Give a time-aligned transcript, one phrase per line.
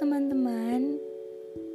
[0.00, 0.96] teman-teman.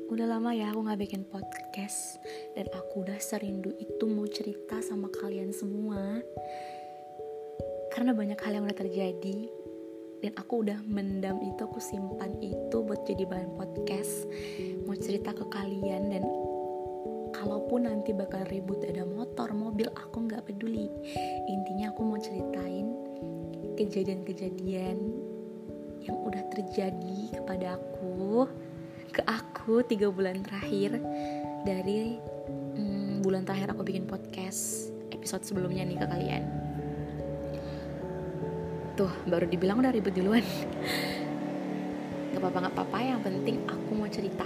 [0.09, 2.17] Udah lama ya aku gak bikin podcast
[2.57, 6.25] Dan aku udah serindu itu mau cerita sama kalian semua.
[7.93, 9.45] Karena banyak hal yang udah terjadi
[10.25, 14.25] Dan aku udah mendam itu, aku simpan itu buat jadi bahan podcast
[14.89, 16.09] Mau cerita ke kalian.
[16.09, 16.25] Dan
[17.29, 20.89] Kalaupun nanti bakal ribut ada motor, mobil, aku gak peduli.
[21.45, 22.89] Intinya aku mau ceritain
[23.77, 25.24] kejadian-kejadian
[26.05, 28.45] yang udah terjadi kepada aku
[29.09, 31.01] ke aku tiga bulan terakhir
[31.65, 32.21] dari
[32.77, 36.43] hmm, bulan terakhir aku bikin podcast episode sebelumnya nih ke kalian.
[38.93, 40.45] Tuh baru dibilang udah ribet duluan.
[42.35, 44.43] Nggak apa-apa nggak apa-apa yang penting aku mau cerita.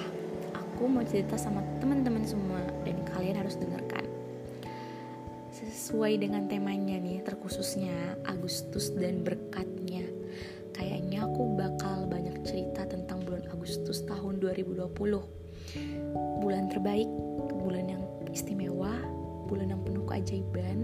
[0.53, 4.05] Aku mau cerita sama teman-teman semua dan kalian harus dengarkan.
[5.49, 9.38] Sesuai dengan temanya nih terkhususnya Agustus dan berkatnya
[14.97, 17.09] 2020 bulan terbaik
[17.61, 18.93] bulan yang istimewa
[19.49, 20.79] bulan yang penuh keajaiban.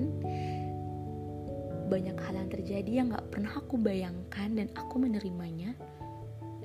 [1.86, 5.78] Banyak hal yang terjadi yang gak pernah aku bayangkan dan aku menerimanya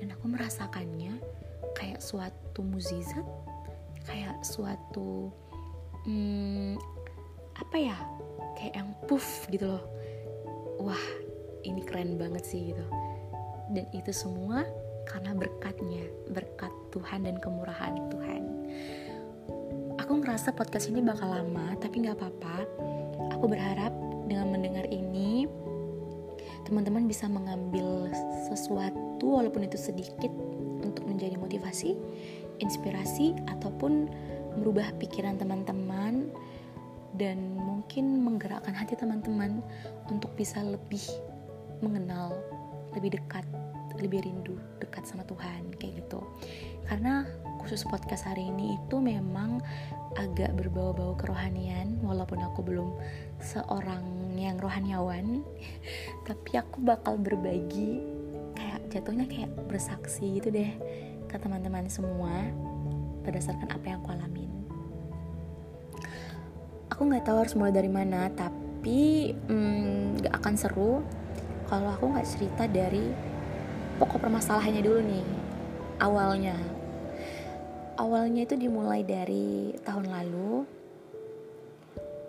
[0.01, 1.21] dan aku merasakannya.
[1.77, 3.23] Kayak suatu muzizat
[4.01, 5.29] kayak suatu
[6.09, 6.73] hmm,
[7.53, 7.97] apa ya
[8.57, 9.85] kayak yang puff gitu loh.
[10.81, 11.05] Wah
[11.61, 12.85] ini keren banget sih gitu.
[13.71, 14.65] Dan itu semua
[15.11, 18.43] karena berkatnya berkat Tuhan dan kemurahan Tuhan.
[19.99, 22.57] Aku ngerasa podcast ini bakal lama tapi nggak apa-apa.
[23.35, 23.91] Aku berharap
[24.31, 25.43] dengan mendengar ini
[26.63, 28.07] teman-teman bisa mengambil
[28.47, 30.31] sesuatu walaupun itu sedikit
[30.79, 31.99] untuk menjadi motivasi
[32.63, 34.07] inspirasi ataupun
[34.55, 36.31] merubah pikiran teman-teman
[37.19, 39.59] dan mungkin menggerakkan hati teman-teman
[40.07, 41.03] untuk bisa lebih
[41.83, 42.31] mengenal
[42.95, 43.43] lebih dekat
[43.99, 44.55] lebih rindu
[44.91, 46.19] dekat sama Tuhan kayak gitu.
[46.83, 47.23] Karena
[47.63, 49.63] khusus podcast hari ini itu memang
[50.19, 52.99] agak berbau-bau kerohanian walaupun aku belum
[53.39, 55.39] seorang yang rohaniawan
[56.27, 58.03] tapi aku bakal berbagi
[58.59, 60.75] kayak jatuhnya kayak bersaksi gitu deh
[61.31, 62.51] ke teman-teman semua
[63.23, 64.51] berdasarkan apa yang aku alamin.
[66.91, 70.99] Aku nggak tahu harus mulai dari mana tapi hmm, nggak hmm, akan seru
[71.71, 73.30] kalau aku nggak cerita dari
[74.01, 75.25] pokok permasalahannya dulu nih
[76.01, 76.57] awalnya.
[78.01, 80.65] Awalnya itu dimulai dari tahun lalu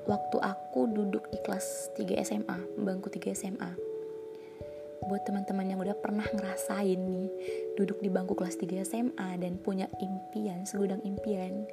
[0.05, 3.73] waktu aku duduk di kelas 3 SMA bangku 3 SMA
[5.09, 7.33] buat teman-teman yang udah pernah ngerasain nih
[7.81, 11.65] duduk di bangku kelas 3 SMA dan punya impian, segudang impian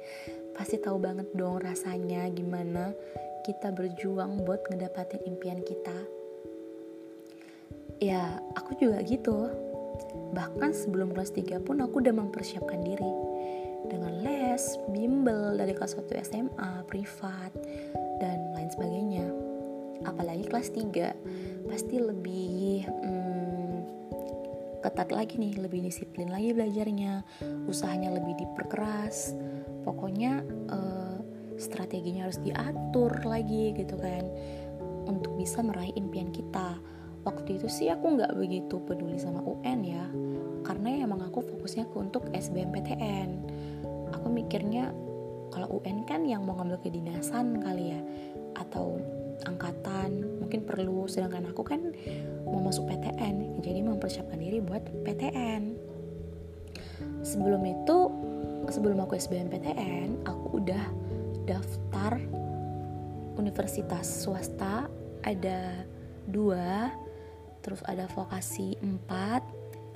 [0.56, 2.96] pasti tahu banget dong rasanya gimana
[3.44, 5.94] kita berjuang buat ngedapatin impian kita.
[8.00, 9.69] Ya aku juga gitu
[10.30, 13.12] bahkan sebelum kelas 3 pun aku udah mempersiapkan diri.
[13.90, 17.52] Dengan les, bimbel dari kelas 1 SMA, privat,
[18.20, 19.26] dan lain sebagainya.
[20.06, 23.76] Apalagi kelas 3 pasti lebih hmm,
[24.80, 27.24] ketat lagi nih lebih disiplin lagi belajarnya.
[27.66, 29.34] Usahanya lebih diperkeras.
[29.82, 31.18] Pokoknya uh,
[31.60, 34.24] strateginya harus diatur lagi gitu kan
[35.04, 36.80] untuk bisa meraih impian kita
[37.26, 40.04] waktu itu sih aku nggak begitu peduli sama UN ya.
[40.60, 43.28] Karena emang aku fokusnya ke untuk SBMPTN
[44.20, 44.92] aku mikirnya
[45.50, 48.00] kalau UN kan yang mau ngambil kedinasan kali ya
[48.54, 49.00] atau
[49.48, 51.08] angkatan mungkin perlu.
[51.08, 51.80] Sedangkan aku kan
[52.46, 55.74] mau masuk PTN jadi mempersiapkan diri buat PTN
[57.24, 57.98] sebelum itu
[58.68, 60.84] sebelum aku SBMPTN aku udah
[61.48, 62.20] daftar
[63.40, 64.86] universitas swasta.
[65.20, 65.84] Ada
[66.32, 66.88] dua
[67.60, 69.08] terus ada vokasi 4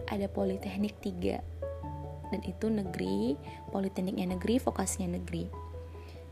[0.09, 3.37] ada politeknik 3 dan itu negeri
[3.71, 5.49] politekniknya negeri vokasinya negeri.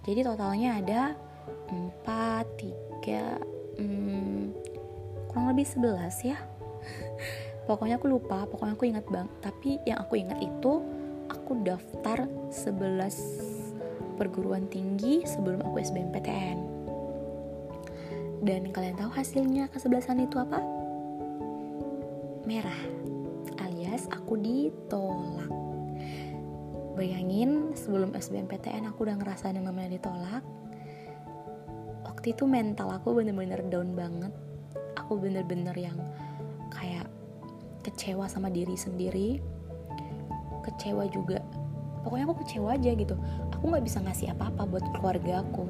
[0.03, 1.01] Jadi totalnya ada
[1.71, 2.03] 4
[3.07, 4.41] 3 hmm,
[5.31, 6.39] kurang lebih 11 ya.
[7.69, 9.31] Pokoknya aku lupa pokoknya aku ingat bang.
[9.39, 10.83] Tapi yang aku ingat itu
[11.31, 16.83] aku daftar 11 perguruan tinggi sebelum aku SBMPTN
[18.43, 20.59] dan kalian tahu hasilnya kesebelasan itu apa?
[22.43, 22.81] Merah
[23.63, 25.51] alias aku ditolak.
[26.99, 30.45] Bayangin sebelum SBMPTN aku udah ngerasain yang namanya ditolak
[32.03, 34.31] waktu itu mental aku bener-bener down banget.
[34.99, 35.99] Aku bener-bener yang
[36.71, 37.07] kayak
[37.87, 39.39] kecewa sama diri sendiri
[40.63, 41.43] kecewa juga.
[42.03, 43.15] Pokoknya aku kecewa aja gitu.
[43.55, 45.67] Aku nggak bisa ngasih apa-apa buat keluarga aku.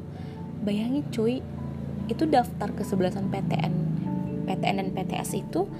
[0.65, 1.45] Bayangin cuy
[2.09, 3.73] itu daftar kesebelasan PTN
[4.43, 5.71] PTN dan PTS itu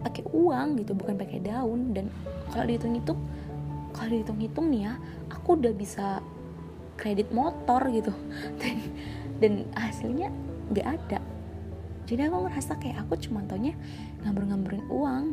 [0.00, 1.92] pakai uang gitu bukan pakai daun.
[1.92, 2.08] Dan
[2.52, 3.12] kalau dihitung itu
[3.90, 4.94] kalau dihitung-hitung nih ya
[5.28, 6.24] aku udah bisa
[6.96, 8.12] kredit motor gitu.
[8.60, 8.76] Dan
[9.40, 10.28] dan hasilnya
[10.68, 11.18] nggak ada.
[12.04, 13.72] Jadi aku ngerasa kayak aku cuma taunya
[14.20, 15.24] ngambur-ngamburin uang.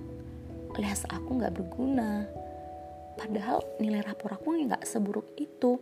[0.80, 2.24] Alias aku nggak berguna.
[3.18, 5.76] Padahal nilai rapor aku nggak seburuk itu.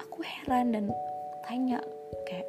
[0.00, 0.84] Aku heran dan
[1.44, 1.82] tanya
[2.24, 2.48] kayak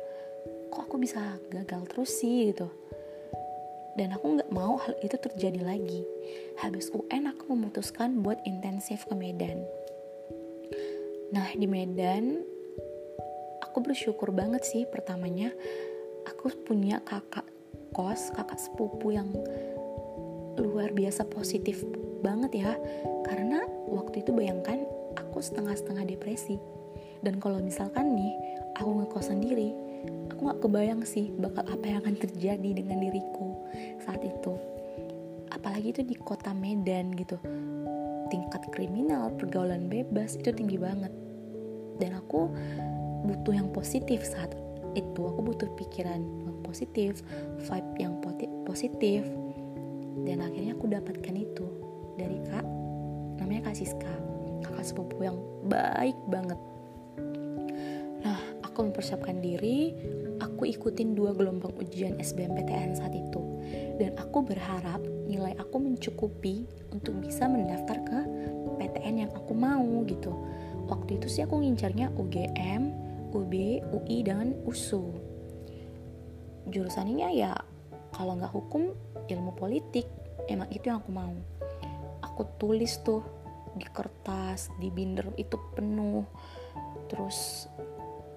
[0.70, 2.54] kok aku bisa gagal terus sih?
[2.54, 2.70] gitu
[4.00, 6.08] dan aku nggak mau hal itu terjadi lagi.
[6.64, 9.60] Habis UN aku memutuskan buat intensif ke Medan.
[11.36, 12.40] Nah di Medan
[13.60, 15.52] aku bersyukur banget sih pertamanya
[16.24, 17.44] aku punya kakak
[17.92, 19.28] kos kakak sepupu yang
[20.56, 21.84] luar biasa positif
[22.24, 22.80] banget ya.
[23.28, 24.88] Karena waktu itu bayangkan
[25.20, 26.56] aku setengah-setengah depresi.
[27.20, 28.32] Dan kalau misalkan nih
[28.80, 29.89] aku ngekos sendiri
[30.32, 33.60] aku gak kebayang sih bakal apa yang akan terjadi dengan diriku
[34.08, 34.56] saat itu.
[35.52, 37.36] Apalagi itu di kota Medan gitu.
[38.32, 41.12] Tingkat kriminal pergaulan bebas itu tinggi banget.
[42.00, 42.48] Dan aku
[43.28, 44.56] butuh yang positif saat
[44.96, 45.22] itu.
[45.28, 47.20] Aku butuh pikiran yang positif
[47.68, 48.16] vibe yang
[48.64, 49.28] positif.
[50.24, 51.68] Dan akhirnya aku dapatkan itu
[52.16, 52.64] dari kak.
[53.44, 54.14] Namanya kak Siska.
[54.64, 55.36] Kakak sepupu yang
[55.68, 56.60] baik banget
[58.80, 59.92] aku mempersiapkan diri
[60.40, 63.44] aku ikutin dua gelombang ujian SBMPTN saat itu.
[64.00, 66.64] Dan aku berharap nilai aku mencukupi
[66.96, 68.20] untuk bisa mendaftar ke
[68.80, 70.32] PTN yang aku mau gitu.
[70.88, 72.96] Waktu itu sih aku ngincarnya UGM,
[73.36, 73.54] UB,
[73.92, 75.12] UI, dan USU
[76.72, 77.52] jurusannya ya
[78.16, 78.96] kalau nggak hukum
[79.28, 80.08] ilmu politik.
[80.48, 81.36] Emang itu yang aku mau.
[82.24, 83.28] Aku tulis tuh
[83.76, 86.24] di kertas di binder itu penuh.
[87.12, 87.68] Terus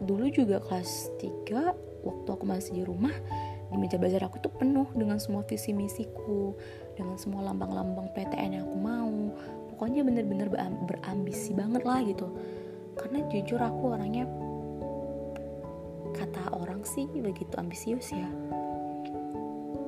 [0.02, 3.14] dulu juga kelas 3 waktu aku masih di rumah
[3.72, 6.52] di meja belajar aku tuh penuh dengan semua visi misiku
[6.92, 9.16] dengan semua lambang-lambang PTN yang aku mau.
[9.72, 10.52] Pokoknya bener-bener
[10.84, 12.28] berambisi banget lah gitu.
[13.00, 14.28] Karena jujur aku orangnya
[16.12, 18.28] kata orang sih begitu ambisius ya.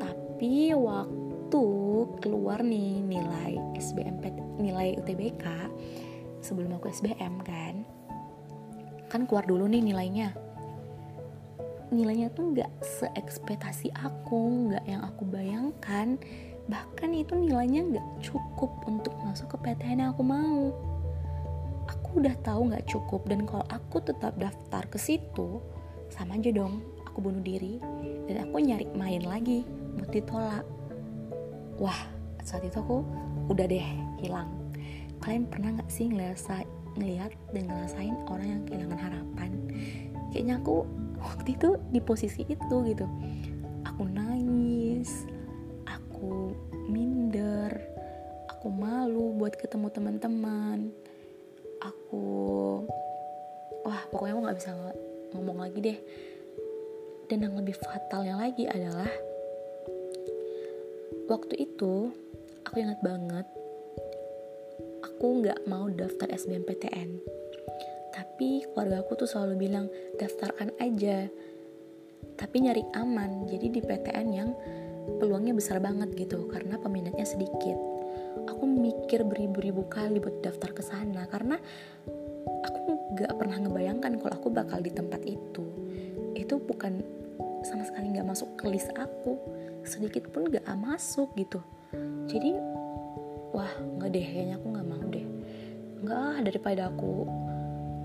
[0.01, 1.65] Tapi waktu
[2.25, 5.45] keluar nih nilai SBMP nilai UTBK
[6.41, 7.85] sebelum aku SBM kan
[9.15, 10.35] kan keluar dulu nih nilainya.
[11.95, 16.19] Nilainya tuh nggak seekspektasi aku nggak yang aku bayangkan.
[16.67, 20.75] Bahkan itu nilainya nggak cukup untuk masuk ke PTN yang aku mau.
[21.87, 25.63] Aku udah tahu nggak cukup dan kalau aku tetap daftar ke situ
[26.11, 27.79] sama aja dong aku bunuh diri.
[28.27, 29.63] Dan aku nyari main lagi
[29.95, 30.67] buat ditolak.
[31.79, 32.11] Wah
[32.43, 33.07] saat itu aku
[33.47, 33.87] udah deh
[34.19, 34.51] hilang.
[35.23, 39.51] Kalian pernah nggak sih ngelasa ngelihat dan ngerasain orang yang kehilangan harapan.
[40.31, 40.87] Kayaknya aku
[41.19, 43.07] waktu itu di posisi itu gitu.
[43.87, 45.27] Aku nangis
[45.87, 46.55] aku
[46.89, 47.95] minder
[48.65, 50.89] aku malu buat ketemu teman-teman.
[51.85, 52.25] Aku
[53.85, 54.73] wah pokoknya aku nggak bisa
[55.37, 55.99] ngomong lagi deh.
[57.29, 59.09] Dan yang lebih fatalnya lagi adalah
[61.29, 62.09] waktu itu
[62.65, 63.45] aku ingat banget
[65.25, 67.17] aku nggak mau daftar SBMPTN
[68.13, 69.89] tapi keluarga aku tuh selalu bilang
[70.21, 71.33] daftarkan aja.
[72.37, 74.53] Tapi nyari aman jadi di PTN yang
[75.17, 77.73] peluangnya besar banget gitu karena peminatnya sedikit.
[78.53, 81.57] Aku mikir beribu-ribu kali buat daftar ke sana karena
[82.69, 85.65] aku nggak pernah ngebayangkan kalau aku bakal di tempat itu.
[86.37, 87.01] Itu bukan
[87.65, 89.41] sama sekali nggak masuk ke list aku.
[89.89, 91.65] Sedikit pun gak masuk gitu.
[92.29, 92.74] Jadi
[93.55, 95.27] wah nggak deh kayaknya aku nggak mau deh.
[96.03, 97.25] Nggak daripada aku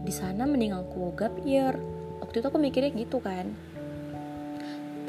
[0.05, 1.73] di sana mending aku gap year
[2.21, 3.49] waktu itu aku mikirnya gitu kan.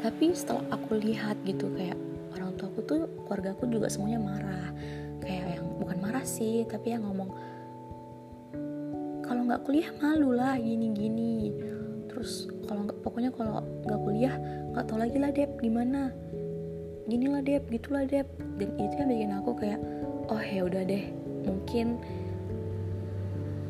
[0.01, 1.95] Tapi setelah aku lihat gitu kayak
[2.33, 4.73] orang tua aku tuh keluarga aku juga semuanya marah.
[5.21, 7.29] Kayak yang bukan marah sih tapi yang ngomong
[9.21, 11.33] kalau nggak kuliah malu lah gini gini
[12.11, 14.35] terus kalau nggak pokoknya kalau nggak kuliah
[14.73, 16.09] nggak tau lagi lah dep gimana.
[17.09, 18.27] Gini lah Dep gitulah Dep.
[18.61, 19.81] Dan itu yang bikin aku kayak
[20.31, 21.11] oh ya udah deh
[21.43, 21.99] mungkin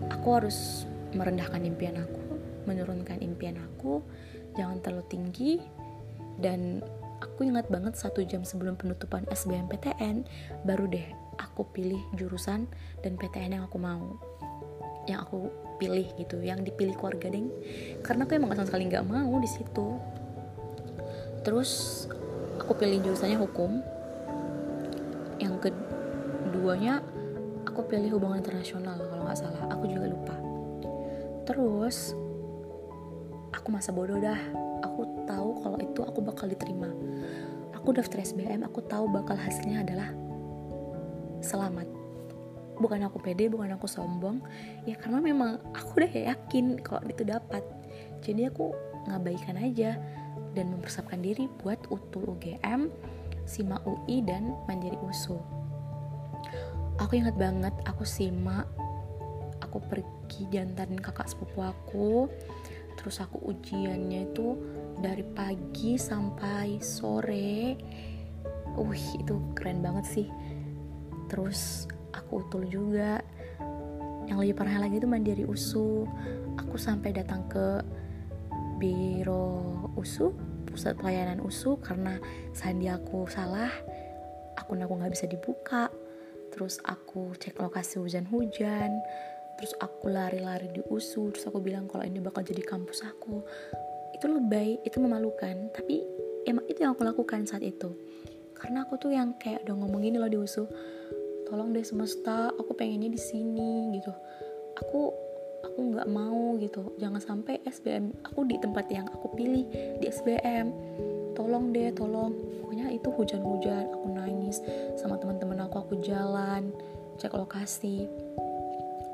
[0.08, 0.86] aku harus
[1.18, 2.22] merendahkan impian aku
[2.70, 4.06] menurunkan impian aku
[4.56, 5.52] jangan terlalu tinggi.
[6.42, 6.82] Dan
[7.22, 10.26] aku ingat banget satu jam sebelum penutupan SBMPTN
[10.66, 11.06] baru deh
[11.38, 12.66] aku pilih jurusan
[13.06, 14.18] dan PTN yang aku mau
[15.06, 17.50] yang aku pilih gitu yang dipilih keluarga deng
[18.06, 19.88] karena aku emang sama sekali nggak mau di situ.
[21.46, 22.06] Terus
[22.58, 23.82] aku pilih jurusannya hukum.
[25.42, 25.54] Yang
[26.62, 27.02] keduanya
[27.66, 29.66] aku pilih hubungan internasional kalau nggak salah.
[29.74, 30.38] Aku juga lupa.
[31.50, 32.14] Terus
[33.50, 34.38] aku masa bodoh dah.
[34.86, 36.94] Aku tahu kalau itu aku bakal diterima.
[37.74, 40.14] Aku daftar SBM aku tahu bakal hasilnya adalah
[41.42, 41.90] selamat.
[42.78, 44.46] Bukan aku pede bukan aku sombong.
[44.86, 47.66] Ya karena memang aku udah yakin kalau itu dapat.
[48.22, 48.70] Jadi aku
[49.10, 49.98] ngabaikan aja
[50.54, 52.86] dan mempersiapkan diri buat utul UGM
[53.50, 55.42] SIMA UI dan Mandiri USU
[57.00, 58.66] aku ingat banget aku simak
[59.72, 62.28] aku pergi jantarin kakak sepupu aku.
[63.00, 64.60] Terus aku ujiannya itu
[65.00, 67.80] dari pagi sampai sore.
[68.76, 70.28] Wih itu keren banget sih.
[71.32, 73.24] Terus aku utul juga.
[74.28, 76.04] Yang lebih parah lagi itu mandiri usu.
[76.60, 77.80] Aku sampai datang ke
[78.76, 80.34] biro usu
[80.66, 82.18] pusat pelayanan usu karena
[82.56, 83.70] sandi aku salah
[84.58, 85.92] akun aku nggak bisa dibuka
[86.52, 88.92] terus aku cek lokasi hujan-hujan.
[89.58, 93.42] Terus aku lari-lari di USU terus aku bilang kalau ini bakal jadi kampus aku.
[94.14, 95.72] Itu lebay itu memalukan.
[95.74, 96.04] Tapi
[96.46, 97.96] emang itu yang aku lakukan saat itu.
[98.58, 100.70] Karena aku tuh yang kayak udah ngomong gini loh di USU
[101.52, 104.14] tolong deh semesta aku pengennya di sini gitu.
[104.80, 105.12] Aku
[105.68, 106.96] aku nggak mau gitu.
[106.96, 109.68] Jangan sampai SBM aku di tempat yang aku pilih
[110.00, 110.72] di SBM
[111.34, 112.34] tolong deh tolong.
[112.62, 114.58] Pokoknya itu hujan-hujan aku nangis.
[115.00, 116.72] Sama teman-teman aku aku jalan
[117.20, 118.08] cek lokasi.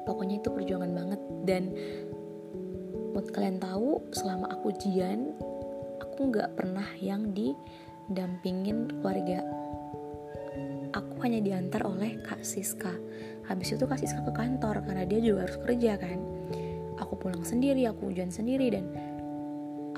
[0.08, 1.22] Pokoknya itu perjuangan banget.
[1.44, 1.64] Dan
[3.12, 5.34] buat kalian tahu selama aku ujian
[6.18, 9.46] aku nggak pernah yang didampingin keluarga.
[10.98, 12.90] Aku hanya diantar oleh Kak Siska.
[13.46, 16.18] Habis itu Kak Siska ke kantor karena dia juga harus kerja kan.
[16.98, 18.90] Aku pulang sendiri aku ujian sendiri dan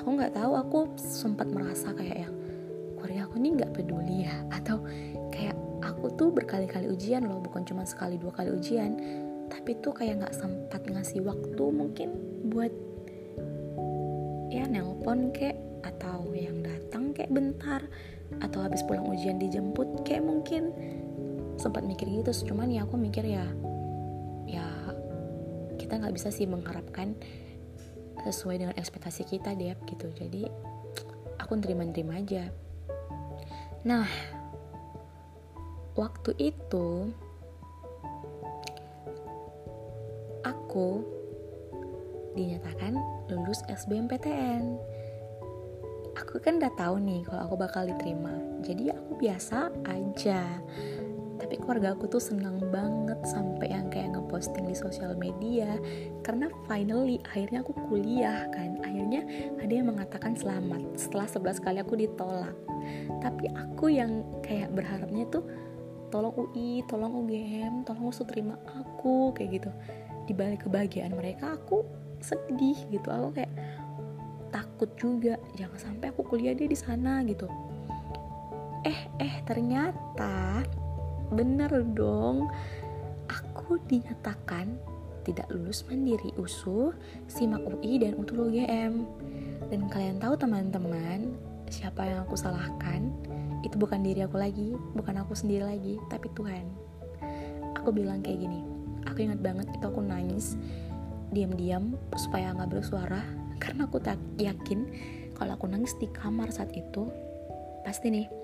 [0.10, 2.34] aku nggak tahu aku sempat merasa kayak yang
[2.98, 4.42] keluarga aku ini nggak peduli ya.
[4.50, 4.82] Atau
[5.30, 5.54] kayak
[5.86, 8.98] aku tuh berkali-kali ujian loh bukan cuma sekali dua kali ujian.
[9.54, 12.10] Tapi tuh kayak nggak sempat ngasih waktu mungkin
[12.50, 12.74] buat
[14.50, 15.54] ya nelpon kek
[15.86, 17.86] atau yang datang kayak bentar
[18.42, 20.74] atau habis pulang ujian dijemput kayak mungkin.
[21.62, 23.46] Sempat mikir gitu cuman ya aku mikir ya
[24.50, 24.66] ya
[25.78, 27.14] kita nggak bisa sih mengharapkan
[28.26, 30.52] sesuai dengan ekspektasi kita deh gitu jadi
[31.40, 32.52] aku terima-terima aja
[33.84, 34.08] nah
[35.96, 37.12] waktu itu
[40.44, 41.04] aku
[42.38, 42.96] dinyatakan
[43.28, 44.78] lulus SBMPTN.
[46.18, 48.34] Aku kan udah tahu nih kalau aku bakal diterima.
[48.62, 50.46] Jadi aku biasa aja.
[51.50, 55.82] Tapi keluarga aku tuh senang banget sampai yang kayak ngeposting di sosial media
[56.22, 58.78] karena finally akhirnya aku kuliah kan.
[58.86, 59.26] Akhirnya
[59.58, 62.54] ada yang mengatakan selamat setelah 11 kali aku ditolak.
[63.26, 65.42] Tapi aku yang kayak berharapnya tuh
[66.14, 69.74] tolong UI, tolong UGM, tolong usut terima aku kayak gitu
[70.30, 71.82] di balik kebahagiaan mereka aku
[72.22, 73.54] sedih gitu aku kayak
[74.54, 77.50] takut juga jangan sampai aku kuliah dia di sana gitu
[78.86, 80.62] eh eh ternyata
[81.34, 82.50] bener dong
[83.30, 84.78] aku dinyatakan
[85.28, 86.90] tidak lulus mandiri USU,
[87.30, 88.94] SIMAK UI dan UTUL UGM.
[89.70, 91.38] Dan kalian tahu teman-teman,
[91.70, 93.14] siapa yang aku salahkan?
[93.62, 96.66] Itu bukan diri aku lagi, bukan aku sendiri lagi, tapi Tuhan.
[97.78, 98.66] Aku bilang kayak gini,
[99.06, 100.58] aku ingat banget itu aku nangis
[101.30, 103.22] diam-diam supaya nggak bersuara
[103.62, 104.90] karena aku tak yakin
[105.38, 107.06] kalau aku nangis di kamar saat itu
[107.86, 108.39] pasti nih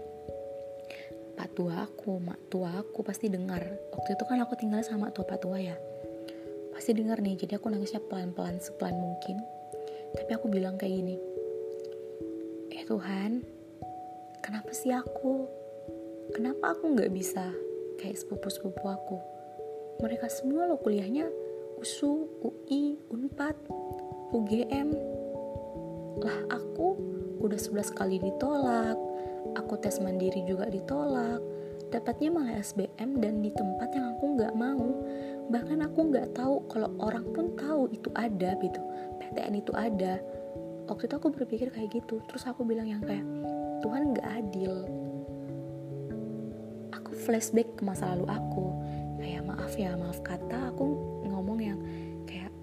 [1.55, 3.63] tua aku, mak tua aku pasti dengar.
[3.95, 5.73] Waktu itu kan aku tinggal sama tua pak tua ya.
[6.75, 9.39] Pasti dengar nih, jadi aku nangisnya pelan-pelan sepelan mungkin.
[10.13, 11.15] Tapi aku bilang kayak gini,
[12.75, 13.39] eh Tuhan,
[14.43, 15.47] kenapa sih aku?
[16.35, 17.55] Kenapa aku nggak bisa
[17.95, 19.17] kayak sepupu-sepupu aku?
[19.99, 21.31] mereka semua lo kuliahnya
[21.79, 23.55] USU, UI, UNPAD,
[24.35, 24.89] UGM
[26.19, 26.95] lah aku
[27.43, 28.97] udah 11 kali ditolak
[29.53, 31.41] aku tes mandiri juga ditolak.
[31.93, 34.83] Dapatnya malah SBM dan di tempat yang aku nggak mau.
[35.53, 38.81] Bahkan aku nggak tahu kalau orang pun tahu itu ada gitu.
[39.21, 40.17] PTN itu ada.
[40.89, 42.21] Waktu itu aku berpikir kayak gitu.
[42.25, 43.25] Terus aku bilang yang kayak
[43.85, 44.73] Tuhan nggak adil.
[46.93, 48.65] Aku flashback ke masa lalu aku.
[49.21, 50.73] Kayak maaf ya maaf kata.
[50.73, 50.85] Aku
[51.29, 51.79] ngomong yang
[52.25, 52.53] kayak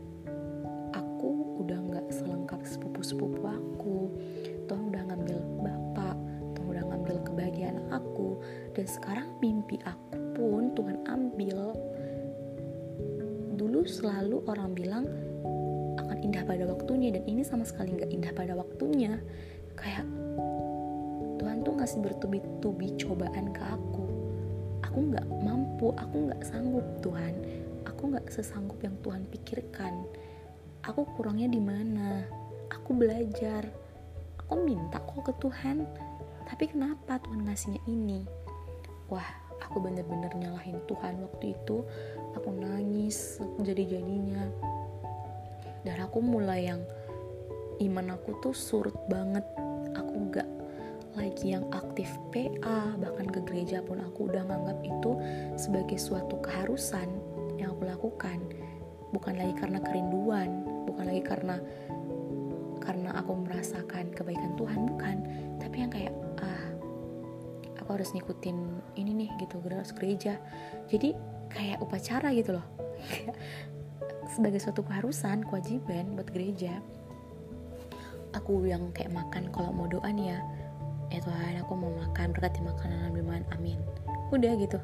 [0.94, 4.10] aku udah nggak selengkap sepupu-sepupu aku.
[4.66, 5.38] Tuhan udah ngambil
[8.72, 11.76] dan sekarang mimpi aku pun Tuhan ambil.
[13.56, 15.04] Dulu selalu orang bilang
[16.00, 19.20] akan indah pada waktunya dan ini sama sekali nggak indah pada waktunya.
[19.76, 20.08] Kayak
[21.36, 24.06] Tuhan tuh ngasih bertubi-tubi cobaan ke aku.
[24.88, 27.34] Aku nggak mampu aku nggak sanggup Tuhan.
[27.84, 29.94] Aku nggak sesanggup yang Tuhan pikirkan.
[30.88, 32.24] Aku kurangnya di mana?
[32.72, 33.68] Aku belajar.
[34.40, 35.86] Aku minta kok ke Tuhan
[36.42, 38.41] tapi kenapa Tuhan ngasihnya ini
[39.12, 39.28] wah
[39.60, 41.84] aku bener-bener nyalahin Tuhan waktu itu.
[42.32, 44.48] Aku nangis jadi jadinya.
[45.84, 46.80] Dan aku mulai yang
[47.84, 49.44] iman aku tuh surut banget.
[49.92, 50.48] Aku gak
[51.12, 55.20] lagi yang aktif PA bahkan ke gereja pun aku udah nganggap itu
[55.60, 57.08] sebagai suatu keharusan
[57.60, 58.40] yang aku lakukan.
[59.12, 61.60] Bukan lagi karena kerinduan bukan lagi karena
[62.80, 65.16] karena aku merasakan kebaikan Tuhan bukan.
[65.60, 66.14] Tapi yang kayak
[67.92, 68.56] aku harus ngikutin
[68.96, 70.40] ini nih gitu harus gereja.
[70.88, 71.12] Jadi
[71.52, 72.64] kayak upacara gitu loh.
[74.32, 76.80] Sebagai suatu keharusan kewajiban buat gereja.
[78.32, 80.40] Aku yang kayak makan kalau mau doa nih ya
[81.12, 83.76] ya Tuhan aku mau makan berkati makanan minuman amin.
[84.32, 84.80] Udah gitu.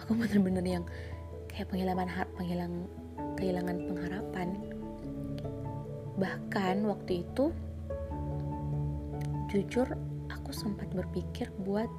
[0.00, 0.84] Aku bener-bener yang
[1.52, 2.88] kayak penghilangan har penghilang
[3.36, 4.48] kehilangan pengharapan.
[6.16, 7.52] Bahkan waktu itu
[9.52, 9.92] jujur
[10.48, 11.92] aku sempat berpikir buat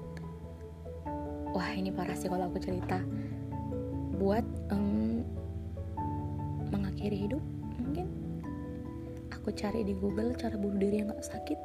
[1.53, 2.97] wah ini parah sih kalau aku cerita.
[4.17, 4.41] Buat
[4.73, 5.21] um,
[6.73, 7.45] mengakhiri hidup
[7.77, 8.09] mungkin.
[9.37, 11.59] Aku cari di Google cara bunuh diri yang gak sakit.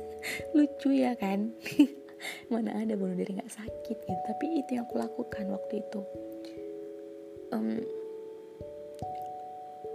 [0.56, 1.52] Lucu ya kan?
[2.48, 4.20] Mana ada bunuh diri nggak sakit gitu.
[4.24, 6.00] Tapi itu yang aku lakukan waktu itu.
[7.52, 7.76] Um,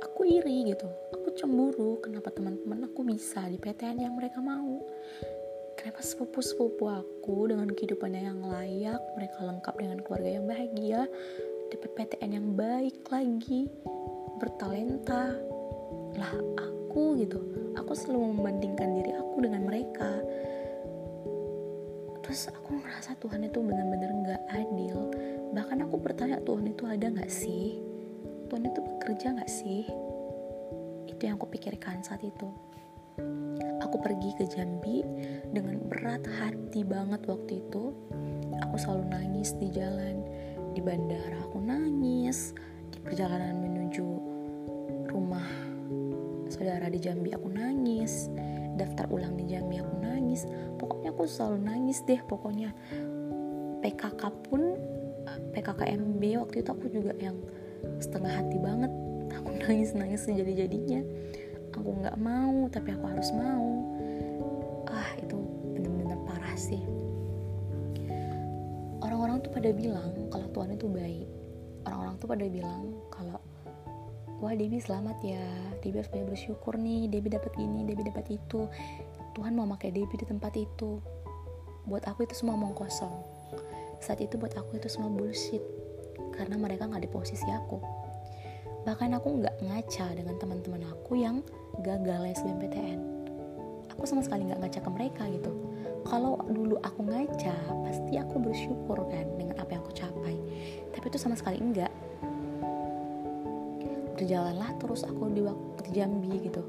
[0.05, 0.85] aku iri gitu.
[1.17, 4.85] Aku cemburu kenapa teman-teman aku bisa di PTN yang mereka mau
[5.77, 11.01] kenapa sepupu-sepupu aku dengan kehidupannya yang layak mereka lengkap dengan keluarga yang bahagia
[11.69, 13.69] dapat PTN yang baik lagi
[14.41, 15.37] bertalenta?
[16.17, 17.37] Lah aku gitu.
[17.77, 20.11] Aku selalu membandingkan diri aku dengan mereka.
[22.25, 24.97] Terus aku ngerasa Tuhan itu benar-benar nggak adil.
[25.53, 27.77] Bahkan aku bertanya Tuhan itu ada nggak sih?
[28.49, 29.85] Tuhan itu bekerja nggak sih?
[31.05, 32.66] Itu yang aku pikirkan saat itu
[33.87, 34.99] aku pergi ke Jambi
[35.55, 37.95] dengan berat hati banget waktu itu.
[38.67, 40.21] Aku selalu nangis di jalan
[40.75, 41.39] di bandara.
[41.47, 42.51] Aku nangis
[42.91, 44.05] di perjalanan menuju
[45.07, 45.47] rumah
[46.51, 47.31] saudara di Jambi.
[47.31, 48.27] Aku nangis
[48.75, 50.43] daftar ulang di Jambi aku nangis.
[50.77, 52.75] Pokoknya aku selalu nangis deh pokoknya.
[53.81, 54.75] PKK pun
[55.55, 57.39] PKKMB waktu itu aku juga yang
[58.03, 58.91] setengah hati banget.
[59.31, 61.01] Aku nangis nangis sejadi jadinya
[61.77, 63.69] aku nggak mau tapi aku harus mau.
[64.89, 65.37] Ah itu
[65.77, 66.81] bener-bener parah sih.
[68.99, 71.27] Orang-orang tuh pada bilang kalau Tuhan itu baik.
[71.85, 72.81] Orang-orang tuh pada bilang
[73.13, 73.39] kalau
[74.41, 75.45] wah Debbie selamat ya.
[75.79, 77.07] Debbie harus banyak bersyukur nih.
[77.07, 78.65] Debbie dapat ini Debbie dapat itu.
[79.37, 80.97] Tuhan mau pakai Debbie di tempat itu.
[81.85, 83.13] Buat aku itu semua omong kosong.
[84.01, 85.61] Saat itu buat aku itu semua bullshit.
[86.33, 87.77] Karena mereka nggak di posisi aku.
[88.87, 91.43] Bahkan aku nggak ngaca dengan teman-teman aku yang
[91.83, 93.17] gagal SBMPTN
[93.97, 95.51] aku sama sekali nggak ngaca ke mereka gitu.
[96.05, 100.37] Kalau dulu aku ngaca pasti aku bersyukur kan dengan apa yang aku capai.
[100.93, 101.89] Tapi itu sama sekali enggak
[104.17, 106.61] berjalanlah terus aku di waktu Jambi gitu.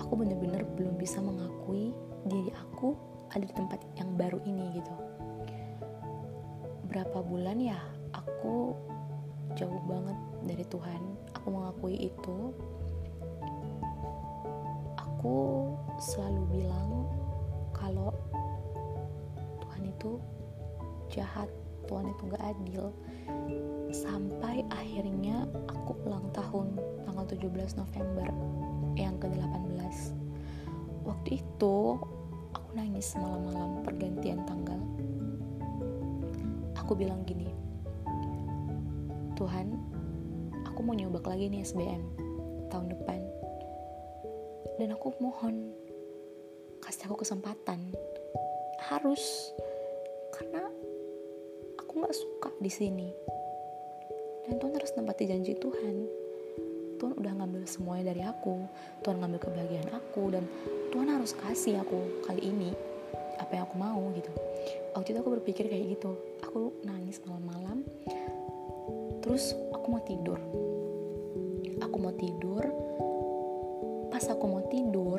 [0.00, 1.92] Aku bener-bener belum bisa mengakui
[2.24, 2.96] diri aku
[3.32, 4.94] ada di tempat yang baru ini gitu.
[6.88, 7.76] Berapa bulan ya
[8.16, 8.72] aku
[9.60, 10.16] jauh banget
[10.48, 11.02] dari Tuhan.
[11.36, 12.52] Aku mengakui itu
[15.24, 17.08] aku selalu bilang
[17.72, 18.12] kalau
[19.64, 20.20] Tuhan itu
[21.08, 21.48] jahat
[21.88, 22.92] Tuhan itu gak adil.
[23.88, 26.76] Sampai akhirnya aku ulang tahun
[27.08, 27.40] tanggal 17
[27.80, 28.28] November
[29.00, 30.12] yang ke-18
[31.08, 31.76] waktu itu
[32.52, 34.76] aku nangis malam-malam pergantian tanggal.
[36.84, 37.48] Aku bilang gini
[39.40, 39.72] Tuhan
[40.68, 42.04] aku mau nyoba lagi nih SBM
[42.68, 43.23] tahun depan
[44.84, 45.72] dan aku mohon
[46.84, 47.80] kasih aku kesempatan.
[48.84, 49.48] Harus
[50.36, 50.60] karena
[51.80, 53.08] aku nggak suka di sini.
[54.44, 56.04] Dan Tuhan harus nempati janji Tuhan.
[57.00, 58.68] Tuhan udah ngambil semuanya dari aku.
[59.00, 60.36] Tuhan ngambil kebahagiaan aku.
[60.36, 60.44] Dan
[60.92, 62.76] Tuhan harus kasih aku kali ini
[63.40, 64.28] apa yang aku mau gitu.
[64.92, 66.12] Waktu itu aku berpikir kayak gitu.
[66.44, 67.88] Aku nangis malam-malam.
[69.24, 70.36] Terus aku mau tidur.
[71.80, 72.68] Aku mau tidur
[74.14, 75.18] pas aku mau tidur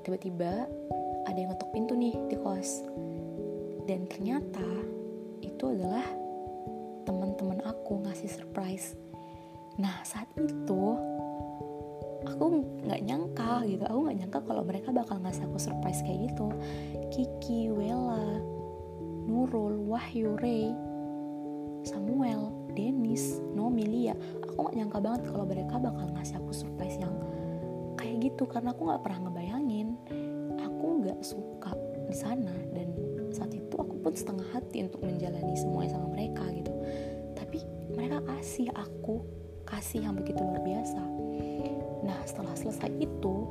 [0.00, 0.64] tiba-tiba
[1.28, 2.88] ada yang ngetok pintu nih di kos.
[3.84, 4.64] Dan ternyata
[5.44, 6.08] itu adalah
[7.04, 8.96] teman-teman aku ngasih surprise.
[9.76, 10.96] Nah saat itu
[12.24, 13.84] aku nggak nyangka gitu.
[13.92, 16.48] Aku nggak nyangka kalau mereka bakal ngasih aku surprise kayak gitu.
[17.12, 18.40] Kiki, Wella,
[19.28, 20.72] Nurul, Wahyu, Ray,
[23.12, 27.12] Dennis, Nomi, Lia aku nggak nyangka banget kalau mereka bakal ngasih aku surprise yang
[28.00, 30.00] kayak gitu karena aku nggak pernah ngebayangin.
[30.56, 31.76] Aku nggak suka
[32.08, 32.88] di sana dan
[33.28, 36.72] saat itu aku pun setengah hati untuk menjalani semuanya sama mereka gitu.
[37.36, 37.60] Tapi
[37.92, 39.20] mereka kasih aku
[39.68, 41.04] kasih yang begitu luar biasa.
[42.08, 43.44] Nah setelah selesai itu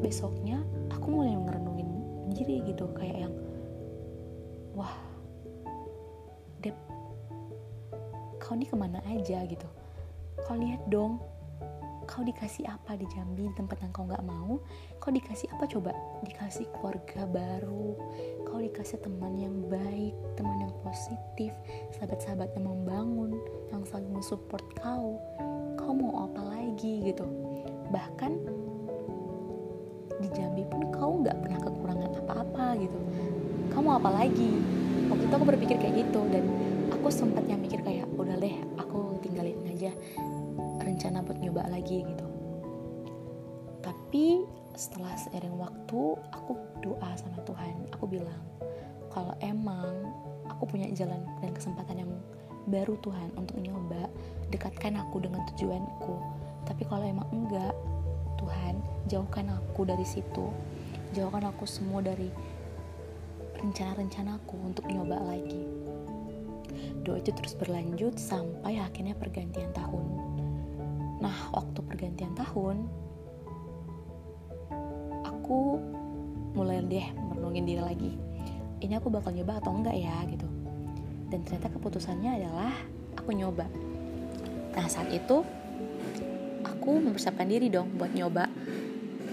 [0.00, 0.56] besoknya
[0.88, 1.88] aku mulai ngerenungin
[2.32, 2.88] diri gitu.
[2.96, 3.34] Kayak yang
[8.56, 9.44] kau ini ke mana aja?
[9.44, 9.68] gitu.
[10.48, 11.20] Kau lihat dong
[12.08, 14.56] kau dikasih apa di Jambi di tempat yang kau nggak mau?
[14.96, 15.92] Kau dikasih apa coba?
[16.24, 17.92] Dikasih keluarga baru
[18.48, 21.52] kau dikasih teman yang baik teman yang positif
[22.00, 23.36] sahabat-sahabat yang membangun
[23.68, 25.20] yang saling mensupport kau.
[25.76, 27.12] Kau mau apa lagi?
[27.12, 27.28] gitu.
[27.92, 28.32] Bahkan
[30.24, 32.96] di Jambi pun kau nggak pernah kekurangan apa-apa gitu.
[33.76, 34.56] Kamu apa lagi?
[35.12, 36.48] Waktu itu aku berpikir kayak gitu dan
[36.88, 39.94] aku sempatnya mikir kayak udah deh aku tinggalin aja
[40.82, 42.26] rencana buat nyoba lagi gitu.
[43.86, 44.42] Tapi
[44.74, 46.00] setelah seiring waktu
[46.34, 47.86] aku doa sama Tuhan.
[47.94, 48.42] Aku bilang
[49.14, 50.10] kalau emang
[50.50, 52.12] aku punya jalan dan kesempatan yang
[52.66, 54.10] baru Tuhan untuk nyoba
[54.50, 56.14] dekatkan aku dengan tujuanku.
[56.66, 57.74] Tapi kalau emang enggak
[58.42, 60.50] Tuhan jauhkan aku dari situ.
[61.14, 62.28] Jauhkan aku semua dari
[63.62, 65.64] rencana-rencanaku untuk nyoba lagi
[67.06, 70.04] doa itu terus berlanjut sampai akhirnya pergantian tahun.
[71.22, 72.86] Nah waktu pergantian tahun
[75.22, 75.78] aku
[76.58, 78.12] mulai deh merenungin diri lagi.
[78.82, 80.48] Ini aku bakal nyoba atau enggak ya gitu.
[81.30, 82.74] Dan ternyata keputusannya adalah
[83.14, 83.66] aku nyoba.
[84.74, 85.46] Nah saat itu
[86.66, 88.50] aku mempersiapkan diri dong buat nyoba.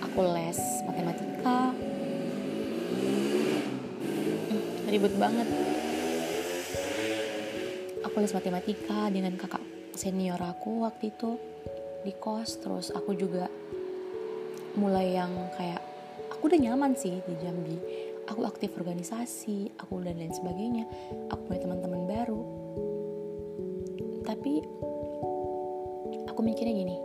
[0.06, 1.74] Aku les matematika.
[4.50, 5.48] Hmm, ribet banget
[8.14, 9.66] aku les matematika dengan kakak
[9.98, 11.34] senior aku waktu itu
[12.06, 12.62] di kos.
[12.62, 13.50] Terus aku juga
[14.78, 15.82] mulai yang kayak
[16.30, 17.74] aku udah nyaman sih di Jambi.
[18.30, 20.86] Aku aktif organisasi aku dan lain sebagainya.
[21.34, 22.42] Aku punya teman-teman baru.
[24.22, 24.62] Tapi
[26.30, 26.98] aku mikirnya gini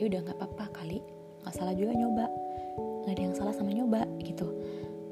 [0.00, 1.04] ya udah nggak apa-apa kali.
[1.44, 2.32] Nggak salah juga nyoba.
[3.04, 4.56] Nggak ada yang salah sama nyoba gitu.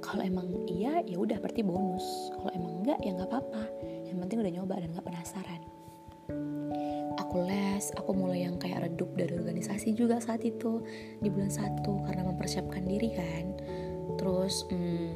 [0.00, 2.32] Kalau emang iya ya udah berarti bonus.
[2.32, 3.69] Kalau emang enggak ya nggak apa-apa
[4.40, 5.60] udah nyoba dan nggak penasaran.
[7.20, 10.82] Aku les aku mulai yang kayak redup dari organisasi juga saat itu
[11.20, 13.52] di bulan satu karena mempersiapkan diri kan.
[14.16, 15.12] Terus hmm,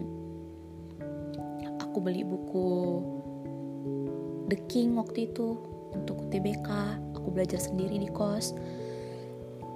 [1.80, 3.00] aku beli buku
[4.52, 5.56] The King waktu itu
[5.96, 6.68] untuk TBK
[7.16, 8.52] aku belajar sendiri di kos.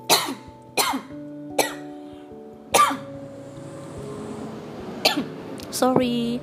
[5.73, 6.37] Sorry.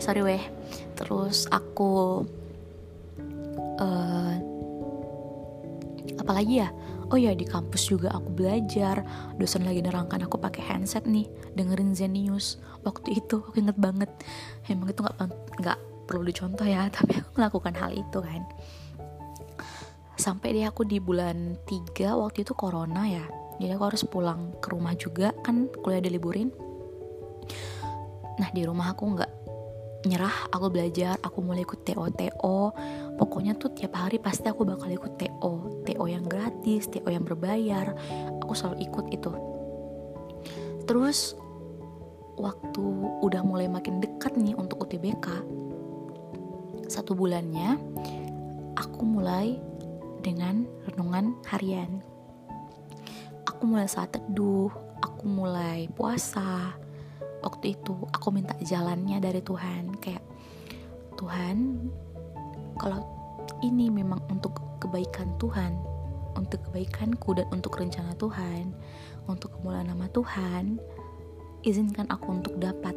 [0.00, 0.59] Sorry weh
[1.00, 2.28] terus aku
[3.80, 4.34] uh,
[6.20, 6.68] apalagi ya?
[7.10, 9.02] Oh ya di kampus juga aku belajar.
[9.34, 11.26] Dosen lagi nerangkan aku pakai handset nih
[11.58, 12.62] dengerin Zenius.
[12.86, 14.06] Waktu itu aku inget banget.
[14.70, 15.18] Emang itu nggak
[15.58, 18.46] nggak perlu dicontoh ya tapi aku melakukan hal itu kan.
[20.14, 23.24] Sampai deh aku di bulan 3 waktu itu corona ya.
[23.58, 26.52] Jadi aku harus pulang ke rumah juga kan kuliah diliburin.
[28.38, 29.30] Nah di rumah aku nggak
[30.00, 32.72] nyerah aku belajar aku mulai ikut TO TO
[33.20, 37.92] pokoknya tuh tiap hari pasti aku bakal ikut TO TO yang gratis TO yang berbayar.
[38.40, 39.32] Aku selalu ikut itu.
[40.88, 41.36] Terus
[42.40, 42.84] waktu
[43.20, 45.60] udah mulai makin dekat nih untuk UTBK
[46.90, 47.78] satu bulannya
[48.74, 49.60] aku mulai
[50.24, 52.02] dengan renungan harian.
[53.46, 54.72] Aku mulai saat teduh
[55.04, 56.79] aku mulai puasa
[57.40, 59.96] waktu itu aku minta jalannya dari Tuhan.
[60.00, 60.24] Kayak
[61.16, 61.88] Tuhan
[62.80, 63.04] kalau
[63.60, 65.76] ini memang untuk kebaikan Tuhan
[66.38, 68.72] untuk kebaikanku dan untuk rencana Tuhan
[69.26, 70.78] untuk kemuliaan nama Tuhan
[71.66, 72.96] izinkan aku untuk dapat